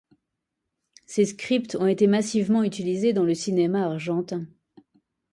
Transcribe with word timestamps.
Ses 1.05 1.25
scripts 1.27 1.75
ont 1.75 1.85
été 1.85 2.07
massivement 2.07 2.63
utilisés 2.63 3.13
dans 3.13 3.21
le 3.23 3.35
cinéma 3.35 3.83
argentin. 3.85 4.47